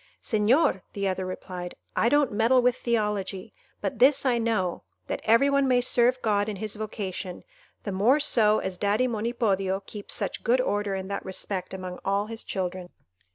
"Señor," 0.19 0.81
the 0.93 1.07
other 1.07 1.27
replied, 1.27 1.75
"I 1.95 2.09
don't 2.09 2.31
meddle 2.31 2.59
with 2.63 2.75
theology; 2.75 3.53
but 3.81 3.99
this 3.99 4.25
I 4.25 4.39
know, 4.39 4.81
that 5.05 5.21
every 5.25 5.47
one 5.47 5.67
may 5.67 5.79
serve 5.79 6.19
God 6.23 6.49
in 6.49 6.55
his 6.55 6.75
vocation, 6.75 7.43
the 7.83 7.91
more 7.91 8.19
so 8.19 8.57
as 8.57 8.79
daddy 8.79 9.07
Monipodio 9.07 9.79
keeps 9.85 10.15
such 10.15 10.43
good 10.43 10.59
order 10.59 10.95
in 10.95 11.07
that 11.09 11.23
respect 11.23 11.71
among 11.71 11.99
all 12.03 12.25
his 12.25 12.43
children." 12.43 12.89